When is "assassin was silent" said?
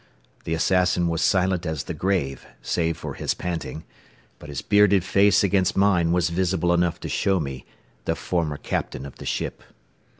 0.55-1.63